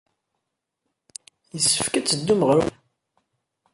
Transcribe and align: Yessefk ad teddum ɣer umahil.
Yessefk 1.53 1.93
ad 1.95 2.05
teddum 2.05 2.41
ɣer 2.47 2.57
umahil. 2.59 2.77